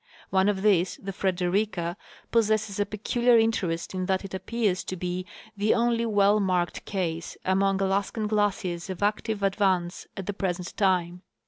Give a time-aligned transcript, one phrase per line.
[0.31, 1.95] One of these, the Frederika,
[2.31, 7.37] possesses a peculiar interest in that it appears to be the only well marked case
[7.45, 11.21] among Alaskan glaciers of active advance at the present time.